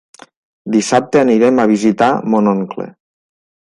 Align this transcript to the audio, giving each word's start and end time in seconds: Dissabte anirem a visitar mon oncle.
Dissabte 0.75 1.21
anirem 1.25 1.63
a 1.65 1.67
visitar 1.75 2.09
mon 2.35 2.53
oncle. 2.57 2.89